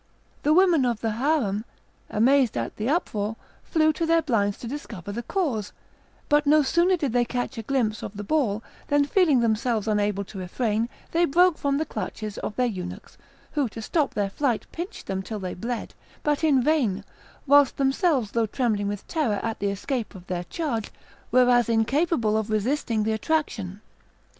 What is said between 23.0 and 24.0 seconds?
the attraction.